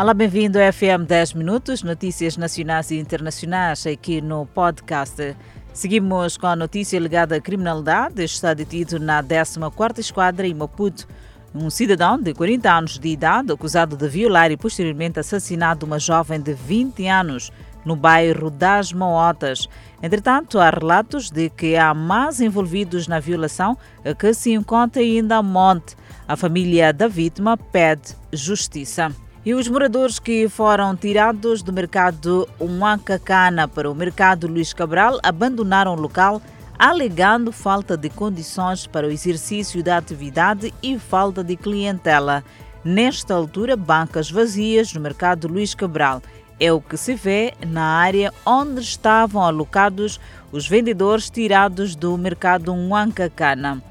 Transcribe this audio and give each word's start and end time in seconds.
Olá, 0.00 0.14
bem-vindo 0.14 0.58
ao 0.58 0.72
FM 0.72 1.06
10 1.06 1.34
Minutos, 1.34 1.82
notícias 1.82 2.34
nacionais 2.38 2.90
e 2.90 2.98
internacionais 2.98 3.86
aqui 3.86 4.22
no 4.22 4.46
podcast. 4.46 5.36
Seguimos 5.74 6.38
com 6.38 6.46
a 6.46 6.56
notícia 6.56 6.98
ligada 6.98 7.36
à 7.36 7.40
criminalidade. 7.40 8.24
Está 8.24 8.54
detido 8.54 8.98
na 8.98 9.22
14ª 9.22 9.98
Esquadra 9.98 10.46
em 10.46 10.54
Maputo 10.54 11.06
um 11.54 11.68
cidadão 11.68 12.18
de 12.18 12.32
40 12.32 12.72
anos 12.72 12.98
de 12.98 13.08
idade 13.08 13.52
acusado 13.52 13.94
de 13.94 14.08
violar 14.08 14.50
e 14.50 14.56
posteriormente 14.56 15.20
assassinado 15.20 15.84
uma 15.84 15.98
jovem 15.98 16.40
de 16.40 16.54
20 16.54 17.06
anos 17.06 17.52
no 17.84 17.94
bairro 17.94 18.48
das 18.48 18.94
Mootas. 18.94 19.68
Entretanto, 20.02 20.58
há 20.58 20.70
relatos 20.70 21.30
de 21.30 21.50
que 21.50 21.76
há 21.76 21.92
mais 21.92 22.40
envolvidos 22.40 23.06
na 23.06 23.20
violação 23.20 23.76
que 24.18 24.32
se 24.32 24.50
encontra 24.54 25.02
ainda 25.02 25.36
a 25.36 25.42
monte. 25.42 25.94
A 26.26 26.36
família 26.36 26.90
da 26.90 27.06
vítima 27.06 27.58
pede 27.58 28.16
justiça. 28.32 29.14
E 29.50 29.54
os 29.54 29.66
moradores 29.66 30.20
que 30.20 30.48
foram 30.48 30.94
tirados 30.94 31.60
do 31.60 31.72
mercado 31.72 32.48
Huancacana 32.60 33.66
para 33.66 33.90
o 33.90 33.94
mercado 33.96 34.46
Luís 34.46 34.72
Cabral 34.72 35.18
abandonaram 35.24 35.92
o 35.92 36.00
local 36.00 36.40
alegando 36.78 37.50
falta 37.50 37.96
de 37.96 38.08
condições 38.10 38.86
para 38.86 39.08
o 39.08 39.10
exercício 39.10 39.82
da 39.82 39.96
atividade 39.96 40.72
e 40.80 40.96
falta 41.00 41.42
de 41.42 41.56
clientela. 41.56 42.44
Nesta 42.84 43.34
altura, 43.34 43.76
bancas 43.76 44.30
vazias 44.30 44.94
no 44.94 45.00
mercado 45.00 45.48
Luís 45.48 45.74
Cabral. 45.74 46.22
É 46.60 46.72
o 46.72 46.80
que 46.80 46.96
se 46.96 47.16
vê 47.16 47.52
na 47.66 47.82
área 47.82 48.32
onde 48.46 48.80
estavam 48.80 49.42
alocados 49.42 50.20
os 50.52 50.68
vendedores 50.68 51.28
tirados 51.28 51.96
do 51.96 52.16
mercado 52.16 52.72
Huancacana. 52.72 53.89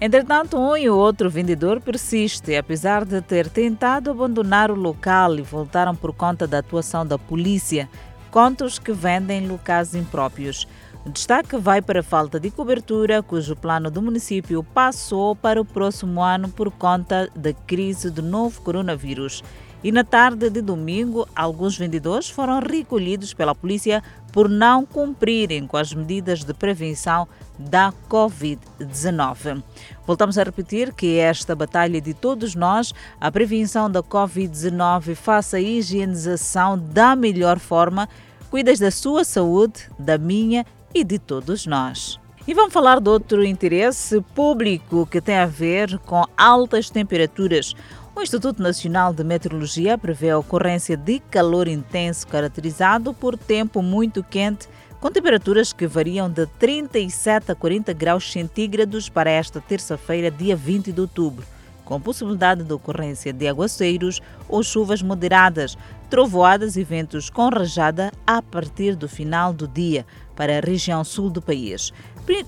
Entretanto, 0.00 0.58
um 0.58 0.76
e 0.76 0.90
outro 0.90 1.30
vendedor 1.30 1.80
persiste, 1.80 2.56
apesar 2.56 3.04
de 3.04 3.20
ter 3.22 3.48
tentado 3.48 4.10
abandonar 4.10 4.70
o 4.70 4.74
local 4.74 5.36
e 5.36 5.42
voltaram 5.42 5.94
por 5.94 6.12
conta 6.12 6.46
da 6.46 6.58
atuação 6.58 7.06
da 7.06 7.16
polícia 7.16 7.88
contra 8.30 8.66
os 8.66 8.78
que 8.78 8.92
vendem 8.92 9.46
locais 9.46 9.94
impróprios. 9.94 10.66
O 11.06 11.10
destaque 11.10 11.56
vai 11.56 11.80
para 11.80 12.00
a 12.00 12.02
falta 12.02 12.40
de 12.40 12.50
cobertura, 12.50 13.22
cujo 13.22 13.54
plano 13.54 13.90
do 13.90 14.02
município 14.02 14.64
passou 14.64 15.36
para 15.36 15.60
o 15.60 15.64
próximo 15.64 16.22
ano 16.22 16.48
por 16.48 16.70
conta 16.72 17.30
da 17.36 17.52
crise 17.52 18.10
do 18.10 18.22
novo 18.22 18.60
coronavírus. 18.62 19.44
E 19.84 19.92
na 19.92 20.02
tarde 20.02 20.48
de 20.48 20.62
domingo, 20.62 21.28
alguns 21.36 21.76
vendedores 21.76 22.30
foram 22.30 22.58
recolhidos 22.58 23.34
pela 23.34 23.54
polícia 23.54 24.02
por 24.34 24.48
não 24.48 24.84
cumprirem 24.84 25.64
com 25.64 25.76
as 25.76 25.94
medidas 25.94 26.42
de 26.42 26.52
prevenção 26.52 27.28
da 27.56 27.92
Covid-19. 28.10 29.62
Voltamos 30.04 30.36
a 30.36 30.42
repetir 30.42 30.92
que 30.92 31.18
esta 31.18 31.54
batalha 31.54 32.00
de 32.00 32.12
todos 32.12 32.56
nós, 32.56 32.92
a 33.20 33.30
prevenção 33.30 33.88
da 33.88 34.02
Covid-19, 34.02 35.14
faça 35.14 35.58
a 35.58 35.60
higienização 35.60 36.76
da 36.76 37.14
melhor 37.14 37.60
forma, 37.60 38.08
cuidas 38.50 38.80
da 38.80 38.90
sua 38.90 39.22
saúde, 39.22 39.88
da 39.96 40.18
minha 40.18 40.66
e 40.92 41.04
de 41.04 41.20
todos 41.20 41.64
nós. 41.64 42.23
E 42.46 42.52
vamos 42.52 42.74
falar 42.74 43.00
de 43.00 43.08
outro 43.08 43.42
interesse 43.42 44.20
público 44.34 45.06
que 45.06 45.18
tem 45.18 45.36
a 45.36 45.46
ver 45.46 45.98
com 46.00 46.26
altas 46.36 46.90
temperaturas. 46.90 47.74
O 48.14 48.20
Instituto 48.20 48.62
Nacional 48.62 49.14
de 49.14 49.24
Meteorologia 49.24 49.96
prevê 49.96 50.28
a 50.28 50.36
ocorrência 50.38 50.94
de 50.94 51.20
calor 51.20 51.66
intenso 51.68 52.26
caracterizado 52.26 53.14
por 53.14 53.38
tempo 53.38 53.80
muito 53.80 54.22
quente, 54.22 54.68
com 55.00 55.10
temperaturas 55.10 55.72
que 55.72 55.86
variam 55.86 56.28
de 56.28 56.44
37 56.58 57.50
a 57.50 57.54
40 57.54 57.94
graus 57.94 58.30
centígrados 58.30 59.08
para 59.08 59.30
esta 59.30 59.58
terça-feira, 59.58 60.30
dia 60.30 60.54
20 60.54 60.92
de 60.92 61.00
outubro, 61.00 61.46
com 61.82 61.98
possibilidade 61.98 62.62
de 62.62 62.72
ocorrência 62.74 63.32
de 63.32 63.48
aguaceiros 63.48 64.20
ou 64.46 64.62
chuvas 64.62 65.00
moderadas, 65.00 65.78
trovoadas 66.10 66.76
e 66.76 66.84
ventos 66.84 67.30
com 67.30 67.48
rajada 67.48 68.12
a 68.26 68.42
partir 68.42 68.94
do 68.96 69.08
final 69.08 69.50
do 69.54 69.66
dia 69.66 70.04
para 70.36 70.58
a 70.58 70.60
região 70.60 71.04
sul 71.04 71.30
do 71.30 71.42
país. 71.42 71.92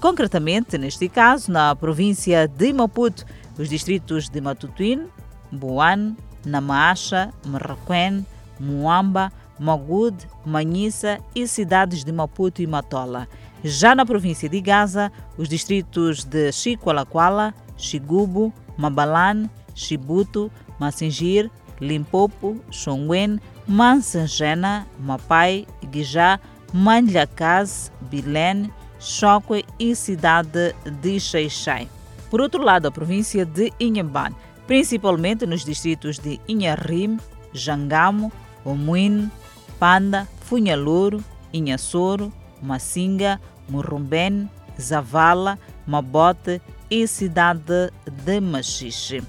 Concretamente, 0.00 0.78
neste 0.78 1.08
caso, 1.08 1.52
na 1.52 1.74
província 1.76 2.48
de 2.48 2.72
Maputo, 2.72 3.24
os 3.58 3.69
distritos 3.69 4.28
de 4.28 4.41
Matutuíne, 4.41 5.06
Boan, 5.52 6.16
Namacha, 6.44 7.32
Marraquém, 7.44 8.26
Muamba, 8.58 9.32
Magud, 9.58 10.16
Manhissa 10.44 11.19
e 11.34 11.47
cidades 11.47 12.04
de 12.04 12.12
Maputo 12.12 12.62
e 12.62 12.66
Matola. 12.66 13.28
Já 13.64 13.94
na 13.94 14.06
província 14.06 14.48
de 14.48 14.60
Gaza, 14.60 15.10
os 15.36 15.48
distritos 15.48 16.24
de 16.24 16.53
Chicoalaquala, 16.53 17.54
Xigubo, 17.76 18.53
Mabalan, 18.76 19.48
Chibuto, 19.74 20.50
Massingir, 20.78 21.50
Limpopo, 21.80 22.60
Xongwen, 22.70 23.41
Mansangena, 23.66 24.86
Mapai, 25.00 25.66
Guijá, 25.84 26.38
Manlhacaz, 26.76 27.91
Bilene, 28.03 28.70
Choque 28.98 29.64
e 29.78 29.94
cidade 29.94 30.75
de 31.00 31.19
Xeixai. 31.19 31.88
Por 32.31 32.41
outro 32.41 32.62
lado, 32.62 32.88
a 32.88 32.91
província 32.91 33.44
de 33.44 33.72
Inhamban 33.81 34.34
principalmente 34.66 35.47
nos 35.47 35.65
distritos 35.65 36.19
de 36.19 36.41
Inharim, 36.48 37.19
Jangamo, 37.53 38.32
Omuin, 38.65 39.31
Panda, 39.78 40.28
Funhalouro, 40.41 41.25
Inhassoro, 41.53 42.32
Massinga, 42.60 43.41
Murrumben, 43.69 44.50
Zavala, 44.78 45.59
Mabote 45.86 46.60
e 46.91 47.06
cidade 47.06 47.91
de 48.25 48.41
Machixe. 48.41 49.22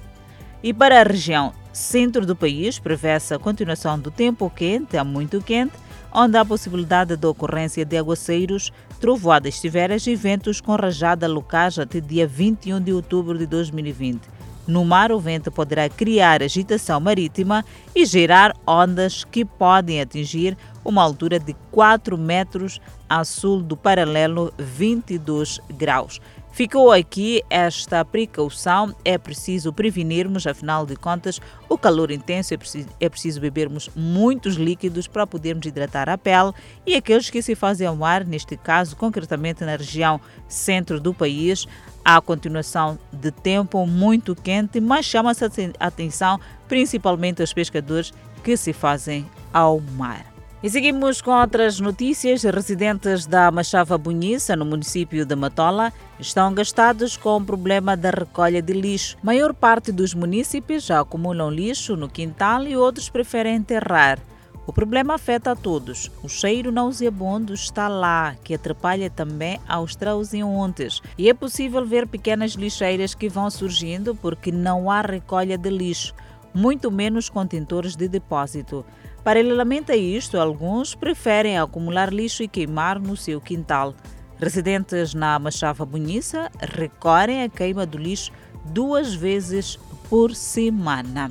E 0.62 0.74
para 0.74 1.00
a 1.00 1.04
região 1.04 1.52
centro 1.72 2.26
do 2.26 2.34
país, 2.34 2.78
prevê-se 2.78 3.32
a 3.32 3.38
continuação 3.38 3.98
do 3.98 4.10
tempo 4.10 4.50
quente 4.50 4.96
a 4.96 5.04
muito 5.04 5.40
quente, 5.40 5.72
onde 6.12 6.36
há 6.36 6.44
possibilidade 6.44 7.16
de 7.16 7.26
ocorrência 7.26 7.84
de 7.84 7.96
aguaceiros, 7.96 8.72
trovoadas 9.00 9.58
severas 9.58 10.06
e 10.06 10.16
ventos 10.16 10.60
com 10.60 10.74
rajada 10.74 11.26
locais 11.26 11.78
até 11.78 12.00
dia 12.00 12.26
21 12.26 12.80
de 12.80 12.92
outubro 12.92 13.38
de 13.38 13.46
2020. 13.46 14.38
No 14.66 14.84
mar, 14.84 15.10
o 15.10 15.18
vento 15.18 15.50
poderá 15.50 15.88
criar 15.88 16.42
agitação 16.42 17.00
marítima 17.00 17.64
e 17.94 18.04
gerar 18.04 18.54
ondas 18.66 19.24
que 19.24 19.42
podem 19.42 19.98
atingir 19.98 20.58
uma 20.84 21.02
altura 21.02 21.38
de 21.38 21.56
4 21.70 22.18
metros 22.18 22.78
a 23.08 23.24
sul 23.24 23.62
do 23.62 23.76
paralelo 23.76 24.52
22 24.58 25.58
graus. 25.70 26.20
Ficou 26.58 26.90
aqui 26.90 27.40
esta 27.48 28.04
precaução. 28.04 28.92
É 29.04 29.16
preciso 29.16 29.72
prevenirmos, 29.72 30.44
afinal 30.44 30.84
de 30.84 30.96
contas, 30.96 31.40
o 31.68 31.78
calor 31.78 32.10
intenso. 32.10 32.52
É 32.52 32.56
preciso, 32.56 32.88
é 32.98 33.08
preciso 33.08 33.40
bebermos 33.40 33.88
muitos 33.94 34.56
líquidos 34.56 35.06
para 35.06 35.24
podermos 35.24 35.64
hidratar 35.64 36.08
a 36.08 36.18
pele 36.18 36.50
e 36.84 36.96
aqueles 36.96 37.30
que 37.30 37.42
se 37.42 37.54
fazem 37.54 37.86
ao 37.86 37.94
mar, 37.94 38.24
neste 38.24 38.56
caso, 38.56 38.96
concretamente 38.96 39.64
na 39.64 39.76
região 39.76 40.20
centro 40.48 40.98
do 40.98 41.14
país, 41.14 41.64
há 42.04 42.20
continuação 42.20 42.98
de 43.12 43.30
tempo 43.30 43.86
muito 43.86 44.34
quente, 44.34 44.80
mas 44.80 45.06
chama-se 45.06 45.44
a 45.44 45.86
atenção 45.86 46.40
principalmente 46.66 47.40
aos 47.40 47.52
pescadores 47.52 48.12
que 48.42 48.56
se 48.56 48.72
fazem 48.72 49.24
ao 49.52 49.78
mar. 49.78 50.37
E 50.60 50.68
seguimos 50.68 51.20
com 51.20 51.30
outras 51.30 51.78
notícias. 51.78 52.42
Residentes 52.42 53.26
da 53.26 53.48
Machava 53.48 53.96
Bonhiça, 53.96 54.56
no 54.56 54.64
município 54.64 55.24
de 55.24 55.36
Matola, 55.36 55.92
estão 56.18 56.52
gastados 56.52 57.16
com 57.16 57.36
o 57.36 57.44
problema 57.44 57.96
da 57.96 58.10
recolha 58.10 58.60
de 58.60 58.72
lixo. 58.72 59.16
A 59.22 59.26
maior 59.26 59.54
parte 59.54 59.92
dos 59.92 60.14
municípios 60.14 60.84
já 60.84 60.98
acumulam 60.98 61.48
lixo 61.48 61.94
no 61.94 62.08
quintal 62.08 62.64
e 62.66 62.76
outros 62.76 63.08
preferem 63.08 63.54
enterrar. 63.54 64.18
O 64.66 64.72
problema 64.72 65.14
afeta 65.14 65.52
a 65.52 65.56
todos. 65.56 66.10
O 66.24 66.28
cheiro 66.28 66.72
nauseabundo 66.72 67.54
está 67.54 67.86
lá, 67.86 68.34
que 68.42 68.52
atrapalha 68.52 69.08
também 69.08 69.60
aos 69.68 69.94
transeuntes. 69.94 71.00
E 71.16 71.30
é 71.30 71.34
possível 71.34 71.86
ver 71.86 72.08
pequenas 72.08 72.52
lixeiras 72.54 73.14
que 73.14 73.28
vão 73.28 73.48
surgindo 73.48 74.12
porque 74.12 74.50
não 74.50 74.90
há 74.90 75.02
recolha 75.02 75.56
de 75.56 75.70
lixo, 75.70 76.12
muito 76.52 76.90
menos 76.90 77.28
contentores 77.28 77.94
de 77.94 78.08
depósito. 78.08 78.84
Paralelamente 79.28 79.92
a 79.92 79.94
isto, 79.94 80.40
alguns 80.40 80.94
preferem 80.94 81.58
acumular 81.58 82.10
lixo 82.10 82.42
e 82.42 82.48
queimar 82.48 82.98
no 82.98 83.14
seu 83.14 83.42
quintal. 83.42 83.94
Residentes 84.38 85.12
na 85.12 85.38
Machava 85.38 85.84
Bonhiça 85.84 86.50
recorrem 86.58 87.42
à 87.42 87.48
queima 87.50 87.84
do 87.84 87.98
lixo 87.98 88.32
duas 88.64 89.14
vezes 89.14 89.78
por 90.08 90.34
semana. 90.34 91.30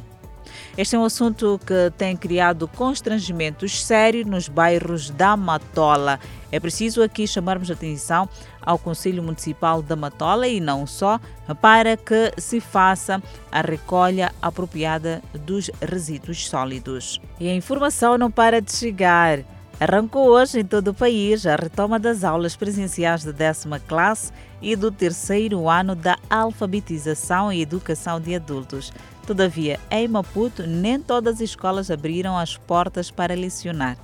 Este 0.77 0.95
é 0.95 0.99
um 0.99 1.05
assunto 1.05 1.59
que 1.65 1.91
tem 1.97 2.15
criado 2.15 2.67
constrangimentos 2.67 3.83
sérios 3.83 4.25
nos 4.25 4.47
bairros 4.47 5.09
da 5.09 5.35
Matola. 5.35 6.19
É 6.51 6.59
preciso 6.59 7.01
aqui 7.01 7.27
chamarmos 7.27 7.69
atenção 7.69 8.29
ao 8.61 8.77
Conselho 8.77 9.23
Municipal 9.23 9.81
da 9.81 9.95
Matola 9.95 10.47
e 10.47 10.59
não 10.59 10.85
só, 10.85 11.19
para 11.61 11.95
que 11.95 12.33
se 12.37 12.59
faça 12.59 13.21
a 13.51 13.61
recolha 13.61 14.33
apropriada 14.41 15.21
dos 15.33 15.71
resíduos 15.81 16.47
sólidos. 16.47 17.21
E 17.39 17.49
a 17.49 17.55
informação 17.55 18.17
não 18.17 18.29
para 18.29 18.61
de 18.61 18.71
chegar. 18.71 19.39
Arrancou 19.79 20.29
hoje 20.29 20.59
em 20.59 20.65
todo 20.65 20.87
o 20.87 20.93
país 20.93 21.45
a 21.45 21.55
retoma 21.55 21.99
das 21.99 22.23
aulas 22.23 22.55
presenciais 22.55 23.23
da 23.23 23.31
décima 23.31 23.79
classe 23.79 24.31
e 24.59 24.75
do 24.75 24.91
terceiro 24.91 25.69
ano 25.69 25.95
da 25.95 26.17
alfabetização 26.29 27.53
e 27.53 27.61
educação 27.61 28.19
de 28.19 28.33
adultos. 28.33 28.91
Todavia, 29.27 29.77
em 29.91 30.07
Maputo, 30.07 30.65
nem 30.65 31.01
todas 31.01 31.35
as 31.35 31.41
escolas 31.41 31.91
abriram 31.91 32.37
as 32.37 32.55
portas 32.55 33.11
para 33.11 33.35
lecionar. 33.35 33.97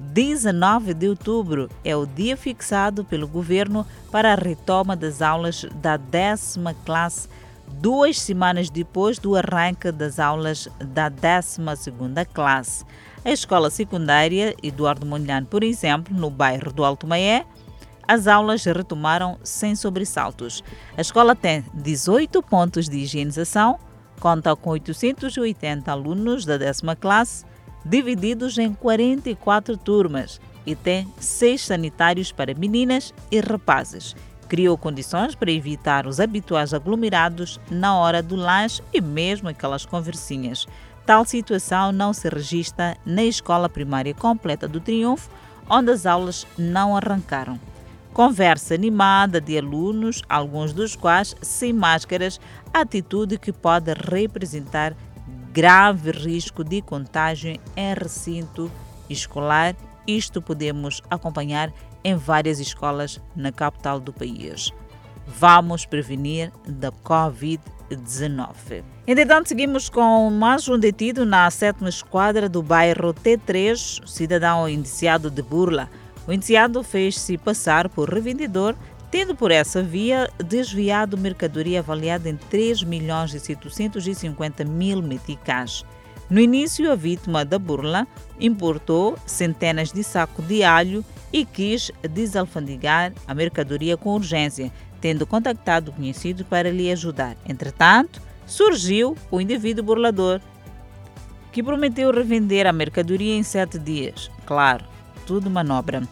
19 0.00 0.92
de 0.92 1.08
outubro 1.08 1.70
é 1.84 1.94
o 1.94 2.04
dia 2.04 2.36
fixado 2.36 3.04
pelo 3.04 3.28
governo 3.28 3.86
para 4.10 4.32
a 4.32 4.34
retoma 4.34 4.96
das 4.96 5.22
aulas 5.22 5.64
da 5.76 5.96
décima 5.96 6.74
classe, 6.84 7.28
duas 7.74 8.18
semanas 8.18 8.68
depois 8.68 9.16
do 9.16 9.36
arranque 9.36 9.92
das 9.92 10.18
aulas 10.18 10.68
da 10.84 11.08
décima 11.08 11.76
segunda 11.76 12.24
classe. 12.24 12.84
A 13.24 13.30
escola 13.30 13.70
secundária 13.70 14.56
Eduardo 14.60 15.06
Mondlane, 15.06 15.46
por 15.46 15.62
exemplo, 15.62 16.12
no 16.12 16.30
bairro 16.30 16.72
do 16.72 16.84
Alto 16.84 17.06
Maé, 17.06 17.46
as 18.08 18.26
aulas 18.26 18.64
retomaram 18.64 19.38
sem 19.44 19.76
sobressaltos. 19.76 20.64
A 20.96 21.00
escola 21.00 21.36
tem 21.36 21.64
18 21.72 22.42
pontos 22.42 22.88
de 22.88 22.98
higienização, 22.98 23.78
conta 24.20 24.54
com 24.56 24.70
880 24.70 25.90
alunos 25.90 26.44
da 26.44 26.56
décima 26.56 26.96
classe, 26.96 27.44
divididos 27.84 28.56
em 28.58 28.72
44 28.72 29.76
turmas, 29.76 30.40
e 30.66 30.74
tem 30.74 31.06
seis 31.18 31.60
sanitários 31.62 32.32
para 32.32 32.54
meninas 32.54 33.12
e 33.30 33.40
rapazes. 33.40 34.16
Criou 34.48 34.78
condições 34.78 35.34
para 35.34 35.52
evitar 35.52 36.06
os 36.06 36.20
habituais 36.20 36.72
aglomerados 36.72 37.60
na 37.70 37.96
hora 37.96 38.22
do 38.22 38.36
lanche 38.36 38.82
e 38.92 39.00
mesmo 39.00 39.48
aquelas 39.48 39.84
conversinhas. 39.84 40.66
Tal 41.04 41.24
situação 41.24 41.92
não 41.92 42.12
se 42.12 42.28
registra 42.28 42.96
na 43.04 43.22
Escola 43.24 43.68
Primária 43.68 44.14
Completa 44.14 44.66
do 44.66 44.80
Triunfo, 44.80 45.28
onde 45.68 45.90
as 45.90 46.06
aulas 46.06 46.46
não 46.56 46.96
arrancaram. 46.96 47.58
Conversa 48.14 48.74
animada 48.74 49.40
de 49.40 49.58
alunos, 49.58 50.22
alguns 50.28 50.72
dos 50.72 50.94
quais 50.94 51.34
sem 51.42 51.72
máscaras, 51.72 52.40
atitude 52.72 53.36
que 53.38 53.52
pode 53.52 53.92
representar 53.92 54.96
grave 55.52 56.12
risco 56.12 56.62
de 56.62 56.80
contágio 56.80 57.58
em 57.76 57.94
recinto 57.94 58.70
escolar. 59.10 59.74
Isto 60.06 60.40
podemos 60.40 61.02
acompanhar 61.10 61.72
em 62.04 62.14
várias 62.14 62.60
escolas 62.60 63.20
na 63.34 63.50
capital 63.50 63.98
do 63.98 64.12
país. 64.12 64.72
Vamos 65.26 65.84
prevenir 65.84 66.52
da 66.68 66.92
Covid-19. 66.92 68.84
Entretanto, 69.08 69.48
seguimos 69.48 69.88
com 69.88 70.30
mais 70.30 70.68
um 70.68 70.78
detido 70.78 71.26
na 71.26 71.50
sétima 71.50 71.88
esquadra 71.88 72.48
do 72.48 72.62
bairro 72.62 73.12
T3, 73.12 74.06
cidadão 74.06 74.68
indiciado 74.68 75.28
de 75.28 75.42
burla. 75.42 75.90
O 76.26 76.32
indiciado 76.32 76.82
fez-se 76.82 77.36
passar 77.36 77.88
por 77.88 78.08
revendedor, 78.08 78.74
tendo 79.10 79.34
por 79.34 79.50
essa 79.50 79.82
via 79.82 80.28
desviado 80.38 81.18
mercadoria 81.18 81.80
avaliada 81.80 82.28
em 82.28 82.36
3 82.36 82.82
milhões 82.82 83.34
e 83.34 83.40
750 83.40 84.64
mil 84.64 85.02
meticais. 85.02 85.84
No 86.28 86.40
início, 86.40 86.90
a 86.90 86.94
vítima 86.94 87.44
da 87.44 87.58
burla 87.58 88.08
importou 88.40 89.16
centenas 89.26 89.92
de 89.92 90.02
sacos 90.02 90.46
de 90.46 90.64
alho 90.64 91.04
e 91.32 91.44
quis 91.44 91.92
desalfandegar 92.10 93.12
a 93.26 93.34
mercadoria 93.34 93.96
com 93.96 94.14
urgência, 94.14 94.72
tendo 95.00 95.26
contactado 95.26 95.92
conhecido 95.92 96.44
para 96.44 96.70
lhe 96.70 96.90
ajudar. 96.90 97.36
Entretanto, 97.46 98.22
surgiu 98.46 99.16
o 99.30 99.40
indivíduo 99.40 99.84
burlador, 99.84 100.40
que 101.52 101.62
prometeu 101.62 102.10
revender 102.10 102.66
a 102.66 102.72
mercadoria 102.72 103.34
em 103.36 103.42
sete 103.42 103.78
dias. 103.78 104.30
Claro, 104.46 104.84
tudo 105.26 105.50
manobra. 105.50 106.02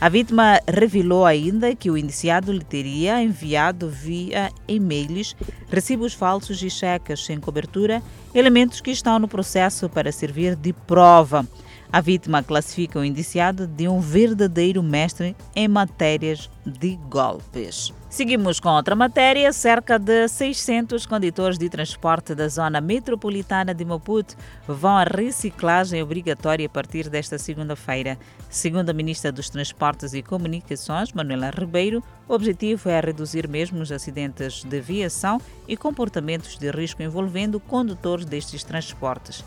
A 0.00 0.08
vítima 0.08 0.58
revelou 0.66 1.26
ainda 1.26 1.76
que 1.76 1.90
o 1.90 1.98
indiciado 1.98 2.52
lhe 2.52 2.64
teria 2.64 3.22
enviado 3.22 3.88
via 3.90 4.50
e-mails 4.66 5.36
recibos 5.68 6.14
falsos 6.14 6.62
e 6.62 6.70
cheques 6.70 7.26
sem 7.26 7.38
cobertura, 7.38 8.02
elementos 8.34 8.80
que 8.80 8.90
estão 8.90 9.18
no 9.18 9.28
processo 9.28 9.90
para 9.90 10.10
servir 10.10 10.56
de 10.56 10.72
prova. 10.72 11.46
A 11.92 12.00
vítima 12.00 12.42
classifica 12.42 12.98
o 12.98 13.04
indiciado 13.04 13.66
de 13.66 13.88
um 13.88 14.00
verdadeiro 14.00 14.82
mestre 14.82 15.36
em 15.54 15.68
matérias 15.68 16.48
de 16.64 16.96
golpes. 17.10 17.92
Seguimos 18.10 18.58
com 18.58 18.70
outra 18.70 18.96
matéria. 18.96 19.52
Cerca 19.52 19.96
de 19.96 20.26
600 20.26 21.06
condutores 21.06 21.56
de 21.56 21.68
transporte 21.68 22.34
da 22.34 22.48
zona 22.48 22.80
metropolitana 22.80 23.72
de 23.72 23.84
Maputo 23.84 24.34
vão 24.66 24.96
à 24.96 25.04
reciclagem 25.04 26.02
obrigatória 26.02 26.66
a 26.66 26.68
partir 26.68 27.08
desta 27.08 27.38
segunda-feira. 27.38 28.18
Segundo 28.48 28.90
a 28.90 28.92
Ministra 28.92 29.30
dos 29.30 29.48
Transportes 29.48 30.12
e 30.12 30.24
Comunicações, 30.24 31.12
Manuela 31.12 31.50
Ribeiro, 31.50 32.02
o 32.28 32.34
objetivo 32.34 32.88
é 32.88 32.98
reduzir 32.98 33.46
mesmo 33.46 33.80
os 33.80 33.92
acidentes 33.92 34.64
de 34.64 34.80
viação 34.80 35.40
e 35.68 35.76
comportamentos 35.76 36.58
de 36.58 36.68
risco 36.68 37.04
envolvendo 37.04 37.60
condutores 37.60 38.24
destes 38.24 38.64
transportes. 38.64 39.44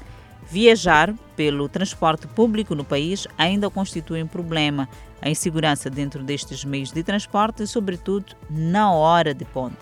Viajar 0.50 1.14
pelo 1.36 1.68
transporte 1.70 2.28
público 2.28 2.76
no 2.76 2.84
país 2.84 3.28
ainda 3.38 3.70
constitui 3.70 4.22
um 4.22 4.28
problema. 4.28 4.88
A 5.22 5.30
insegurança 5.30 5.90
dentro 5.90 6.22
destes 6.22 6.66
meios 6.66 6.92
de 6.92 7.02
transporte, 7.02 7.66
sobretudo 7.66 8.36
na 8.50 8.92
hora 8.92 9.34
de 9.34 9.46
ponte. 9.46 9.78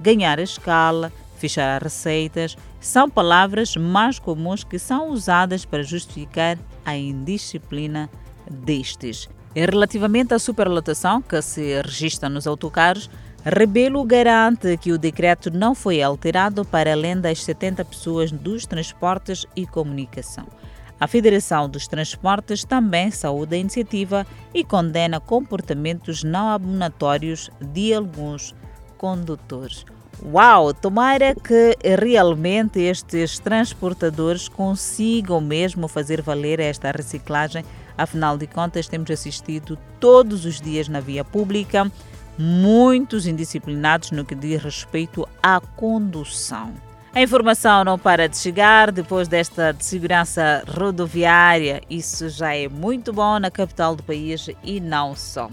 Ganhar 0.00 0.38
a 0.38 0.42
escala, 0.42 1.12
fechar 1.36 1.82
receitas, 1.82 2.56
são 2.80 3.08
palavras 3.08 3.76
mais 3.76 4.18
comuns 4.18 4.64
que 4.64 4.78
são 4.78 5.10
usadas 5.10 5.64
para 5.64 5.82
justificar 5.82 6.58
a 6.84 6.96
indisciplina 6.96 8.08
destes. 8.50 9.28
Relativamente 9.54 10.34
à 10.34 10.38
superlotação 10.38 11.20
que 11.20 11.40
se 11.42 11.82
registra 11.82 12.28
nos 12.28 12.46
autocarros, 12.46 13.10
Rebelo 13.44 14.04
garante 14.04 14.76
que 14.76 14.92
o 14.92 14.98
decreto 14.98 15.50
não 15.50 15.74
foi 15.74 16.02
alterado 16.02 16.64
para 16.64 16.92
além 16.92 17.20
das 17.20 17.42
70 17.44 17.84
pessoas 17.84 18.32
dos 18.32 18.66
transportes 18.66 19.46
e 19.54 19.64
comunicação. 19.64 20.46
A 21.00 21.06
Federação 21.06 21.68
dos 21.68 21.86
Transportes 21.86 22.64
também 22.64 23.12
saúda 23.12 23.54
a 23.54 23.58
iniciativa 23.58 24.26
e 24.52 24.64
condena 24.64 25.20
comportamentos 25.20 26.24
não 26.24 26.48
abonatórios 26.48 27.48
de 27.60 27.94
alguns 27.94 28.52
condutores. 28.96 29.86
Uau! 30.20 30.74
Tomara 30.74 31.32
que 31.36 31.76
realmente 31.96 32.80
estes 32.80 33.38
transportadores 33.38 34.48
consigam 34.48 35.40
mesmo 35.40 35.86
fazer 35.86 36.20
valer 36.20 36.58
esta 36.58 36.90
reciclagem. 36.90 37.64
Afinal 37.96 38.36
de 38.36 38.48
contas, 38.48 38.88
temos 38.88 39.08
assistido 39.12 39.78
todos 40.00 40.44
os 40.44 40.60
dias 40.60 40.88
na 40.88 40.98
via 40.98 41.24
pública 41.24 41.88
muitos 42.38 43.26
indisciplinados 43.26 44.12
no 44.12 44.24
que 44.24 44.34
diz 44.34 44.62
respeito 44.62 45.28
à 45.42 45.60
condução. 45.60 46.72
A 47.14 47.22
informação 47.22 47.82
não 47.84 47.98
para 47.98 48.28
de 48.28 48.36
chegar 48.36 48.92
depois 48.92 49.26
desta 49.26 49.72
de 49.72 49.84
segurança 49.84 50.62
rodoviária. 50.68 51.82
Isso 51.90 52.28
já 52.28 52.54
é 52.54 52.68
muito 52.68 53.12
bom 53.12 53.38
na 53.40 53.50
capital 53.50 53.96
do 53.96 54.02
país 54.02 54.48
e 54.62 54.78
não 54.78 55.16
só. 55.16 55.50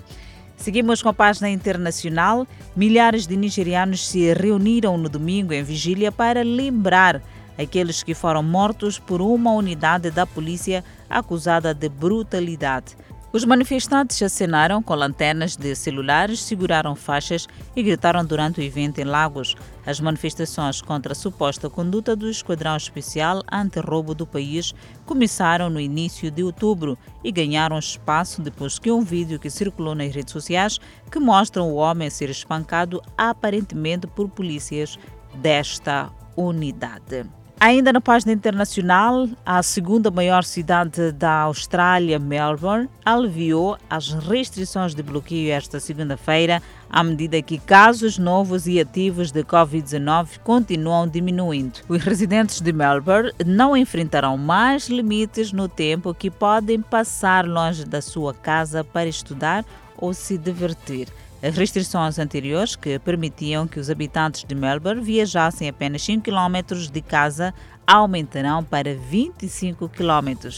Seguimos 0.57 1.01
com 1.01 1.09
a 1.09 1.13
página 1.13 1.49
internacional. 1.49 2.45
Milhares 2.75 3.25
de 3.25 3.35
nigerianos 3.35 4.07
se 4.07 4.31
reuniram 4.33 4.97
no 4.97 5.09
domingo 5.09 5.53
em 5.53 5.63
vigília 5.63 6.11
para 6.11 6.43
lembrar 6.43 7.21
aqueles 7.57 8.03
que 8.03 8.13
foram 8.13 8.43
mortos 8.43 8.99
por 8.99 9.21
uma 9.21 9.51
unidade 9.51 10.11
da 10.11 10.25
polícia 10.25 10.83
acusada 11.09 11.73
de 11.73 11.89
brutalidade. 11.89 12.95
Os 13.35 13.43
manifestantes 13.43 14.21
acenaram 14.21 14.81
com 14.81 14.95
lanternas 14.95 15.57
de 15.57 15.75
celulares, 15.75 16.41
seguraram 16.41 16.95
faixas 16.95 17.49
e 17.75 17.83
gritaram 17.83 18.23
durante 18.23 18.61
o 18.61 18.63
evento 18.63 18.99
em 18.99 19.03
Lagos. 19.03 19.57
As 19.85 19.99
manifestações 19.99 20.81
contra 20.81 21.11
a 21.11 21.15
suposta 21.15 21.69
conduta 21.69 22.15
do 22.15 22.29
Esquadrão 22.29 22.77
Especial 22.77 23.43
Anti-Roubo 23.51 24.15
do 24.15 24.25
país 24.25 24.73
começaram 25.05 25.69
no 25.69 25.81
início 25.81 26.31
de 26.31 26.43
outubro 26.43 26.97
e 27.21 27.29
ganharam 27.29 27.77
espaço 27.77 28.41
depois 28.41 28.79
que 28.79 28.89
um 28.89 29.01
vídeo 29.01 29.37
que 29.37 29.49
circulou 29.49 29.93
nas 29.93 30.15
redes 30.15 30.31
sociais 30.31 30.79
que 31.11 31.19
mostra 31.19 31.61
o 31.61 31.75
homem 31.75 32.09
ser 32.09 32.29
espancado 32.29 33.01
aparentemente 33.17 34.07
por 34.07 34.29
polícias 34.29 34.97
desta 35.41 36.09
unidade. 36.37 37.25
Ainda 37.57 37.93
na 37.93 38.01
página 38.01 38.33
internacional, 38.33 39.29
a 39.45 39.63
segunda 39.63 40.11
maior 40.11 40.43
cidade 40.43 41.13
da 41.13 41.39
Austrália, 41.41 42.19
Melbourne, 42.19 42.89
aliviou 43.03 43.77
as 43.89 44.11
restrições 44.11 44.93
de 44.93 45.01
bloqueio 45.01 45.51
esta 45.51 45.79
segunda-feira, 45.79 46.61
à 46.89 47.01
medida 47.01 47.41
que 47.41 47.57
casos 47.57 48.17
novos 48.17 48.67
e 48.67 48.79
ativos 48.79 49.31
de 49.31 49.41
Covid-19 49.41 50.39
continuam 50.43 51.07
diminuindo. 51.07 51.79
Os 51.87 52.03
residentes 52.03 52.59
de 52.59 52.73
Melbourne 52.73 53.31
não 53.45 53.75
enfrentarão 53.75 54.37
mais 54.37 54.89
limites 54.89 55.53
no 55.53 55.69
tempo 55.69 56.13
que 56.13 56.29
podem 56.29 56.81
passar 56.81 57.47
longe 57.47 57.85
da 57.85 58.01
sua 58.01 58.33
casa 58.33 58.83
para 58.83 59.07
estudar 59.07 59.65
ou 59.97 60.13
se 60.13 60.37
divertir. 60.37 61.07
As 61.45 61.55
restrições 61.55 62.17
anteriores, 62.17 62.75
que 62.75 62.97
permitiam 62.97 63.67
que 63.67 63.79
os 63.79 63.91
habitantes 63.91 64.43
de 64.43 64.55
Melbourne 64.55 65.03
viajassem 65.03 65.69
apenas 65.69 66.01
5 66.01 66.23
km 66.23 66.75
de 66.91 67.01
casa, 67.01 67.53
aumentarão 67.85 68.63
para 68.63 68.95
25 68.95 69.87
km. 69.89 70.49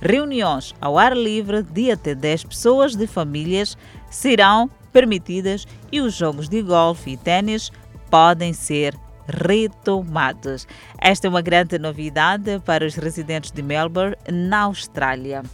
reuniões 0.00 0.74
ao 0.80 0.98
ar 0.98 1.16
livre 1.16 1.62
de 1.62 1.92
até 1.92 2.12
10 2.12 2.42
pessoas 2.42 2.96
de 2.96 3.06
famílias 3.06 3.78
serão 4.10 4.68
permitidas 4.92 5.64
e 5.92 6.00
os 6.00 6.12
jogos 6.12 6.48
de 6.48 6.60
golfe 6.60 7.10
e 7.10 7.16
tênis 7.16 7.70
podem 8.10 8.52
ser 8.52 8.98
retomados. 9.28 10.66
Esta 10.98 11.28
é 11.28 11.30
uma 11.30 11.40
grande 11.40 11.78
novidade 11.78 12.58
para 12.64 12.84
os 12.84 12.96
residentes 12.96 13.52
de 13.52 13.62
Melbourne, 13.62 14.16
na 14.28 14.62
Austrália. 14.62 15.44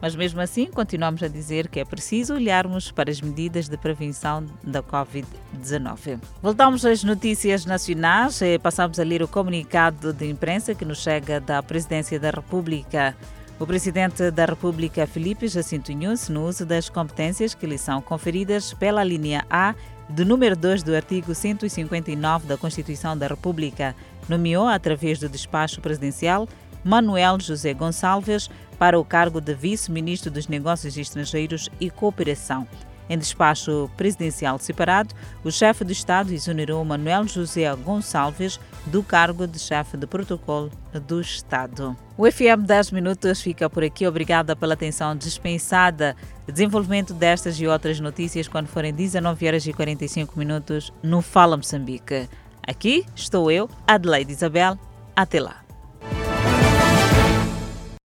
Mas 0.00 0.16
mesmo 0.16 0.40
assim, 0.40 0.66
continuamos 0.66 1.22
a 1.22 1.28
dizer 1.28 1.68
que 1.68 1.78
é 1.78 1.84
preciso 1.84 2.34
olharmos 2.34 2.90
para 2.90 3.10
as 3.10 3.20
medidas 3.20 3.68
de 3.68 3.76
prevenção 3.76 4.46
da 4.62 4.82
Covid-19. 4.82 6.18
Voltamos 6.42 6.84
às 6.84 7.04
notícias 7.04 7.66
nacionais 7.66 8.40
e 8.40 8.58
passamos 8.58 8.98
a 8.98 9.04
ler 9.04 9.22
o 9.22 9.28
comunicado 9.28 10.12
de 10.12 10.28
imprensa 10.28 10.74
que 10.74 10.84
nos 10.84 11.02
chega 11.02 11.38
da 11.40 11.62
Presidência 11.62 12.18
da 12.18 12.30
República. 12.30 13.14
O 13.58 13.66
Presidente 13.66 14.30
da 14.30 14.46
República, 14.46 15.06
Felipe 15.06 15.46
Jacinto 15.46 15.92
Nunes, 15.92 16.30
no 16.30 16.46
uso 16.46 16.64
das 16.64 16.88
competências 16.88 17.52
que 17.54 17.66
lhe 17.66 17.76
são 17.76 18.00
conferidas 18.00 18.72
pela 18.72 19.04
linha 19.04 19.44
A 19.50 19.74
do 20.08 20.24
número 20.24 20.56
2 20.56 20.82
do 20.82 20.96
artigo 20.96 21.34
159 21.34 22.46
da 22.46 22.56
Constituição 22.56 23.16
da 23.16 23.26
República, 23.26 23.94
nomeou, 24.26 24.66
através 24.66 25.18
do 25.18 25.28
despacho 25.28 25.80
presidencial, 25.82 26.48
Manuel 26.84 27.38
José 27.40 27.74
Gonçalves 27.74 28.50
para 28.78 28.98
o 28.98 29.04
cargo 29.04 29.40
de 29.40 29.54
Vice-Ministro 29.54 30.30
dos 30.30 30.48
Negócios 30.48 30.96
Estrangeiros 30.96 31.68
e 31.80 31.90
Cooperação. 31.90 32.66
Em 33.10 33.18
despacho 33.18 33.90
presidencial 33.96 34.56
separado, 34.60 35.12
o 35.42 35.50
chefe 35.50 35.84
de 35.84 35.92
Estado 35.92 36.32
exonerou 36.32 36.84
Manuel 36.84 37.26
José 37.26 37.74
Gonçalves 37.74 38.60
do 38.86 39.02
cargo 39.02 39.48
de 39.48 39.58
chefe 39.58 39.96
de 39.96 40.06
protocolo 40.06 40.70
do 41.08 41.20
Estado. 41.20 41.96
O 42.16 42.30
FM 42.30 42.64
10 42.64 42.92
Minutos 42.92 43.42
fica 43.42 43.68
por 43.68 43.82
aqui. 43.82 44.06
Obrigada 44.06 44.54
pela 44.54 44.74
atenção 44.74 45.16
dispensada. 45.16 46.14
Desenvolvimento 46.46 47.12
destas 47.12 47.60
e 47.60 47.66
outras 47.66 47.98
notícias 47.98 48.46
quando 48.46 48.68
forem 48.68 48.94
19 48.94 49.44
horas 49.44 49.66
e 49.66 49.72
45 49.72 50.38
minutos 50.38 50.92
no 51.02 51.20
Fala 51.20 51.56
Moçambique. 51.56 52.28
Aqui 52.64 53.04
estou 53.16 53.50
eu, 53.50 53.68
Adelaide 53.88 54.30
Isabel. 54.30 54.78
Até 55.16 55.40
lá. 55.40 55.69